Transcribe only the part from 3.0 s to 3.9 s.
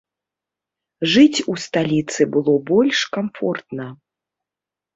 камфортна.